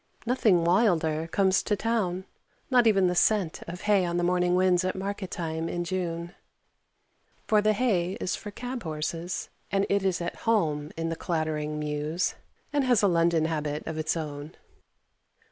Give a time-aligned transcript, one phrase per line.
[0.25, 2.25] Nothing wilder comes to town
[2.71, 6.33] not even the scent of hay on morning winds at market time in June;
[7.45, 11.77] for the hay is for cab horses, and it is at home in the clattering
[11.77, 12.33] mews,
[12.73, 14.55] and has a London habit of its own.